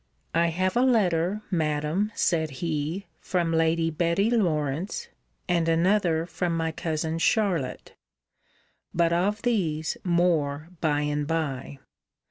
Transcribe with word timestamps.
I 0.33 0.47
have 0.47 0.75
a 0.75 0.81
letter, 0.81 1.43
Madam, 1.51 2.11
said 2.15 2.49
he, 2.65 3.05
from 3.19 3.51
Lady 3.53 3.91
Betty 3.91 4.31
Lawrance, 4.31 5.09
and 5.47 5.69
another 5.69 6.25
from 6.25 6.57
my 6.57 6.71
cousin 6.71 7.19
Charlotte. 7.19 7.93
But 8.95 9.13
of 9.13 9.43
these 9.43 9.97
more 10.03 10.69
by 10.81 11.01
and 11.01 11.27
by. 11.27 11.77